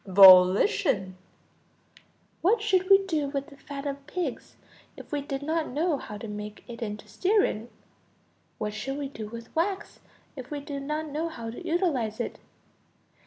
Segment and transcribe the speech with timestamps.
[0.07, 1.15] Volition.
[2.41, 4.55] What should we do with the fat of pigs
[4.97, 7.69] if we did not know how to make it into stearine?
[8.57, 9.99] What should we do with wax
[10.35, 12.39] if we did not know how to utilize it?